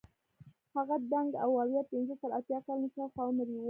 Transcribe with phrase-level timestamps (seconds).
[0.75, 3.59] هغه دنګ او اویا پنځه تر اتیا کلونو شاوخوا عمر یې وو.